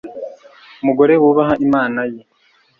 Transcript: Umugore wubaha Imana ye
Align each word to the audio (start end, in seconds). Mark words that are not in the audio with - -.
Umugore 0.81 1.13
wubaha 1.21 1.53
Imana 1.65 2.01
ye 2.11 2.21